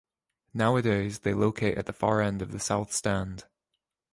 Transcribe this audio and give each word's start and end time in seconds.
Nowadays 0.55 1.19
they 1.19 1.35
locate 1.35 1.77
at 1.77 1.85
the 1.85 1.93
far 1.93 2.21
end 2.21 2.41
of 2.41 2.51
the 2.51 2.59
South 2.59 2.91
stand. 2.91 3.45